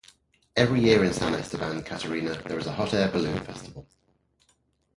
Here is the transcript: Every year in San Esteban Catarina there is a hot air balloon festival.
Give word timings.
Every 0.55 0.79
year 0.81 1.03
in 1.03 1.13
San 1.13 1.35
Esteban 1.35 1.83
Catarina 1.83 2.33
there 2.47 2.57
is 2.57 2.65
a 2.65 2.71
hot 2.71 2.91
air 2.91 3.11
balloon 3.11 3.39
festival. 3.45 3.85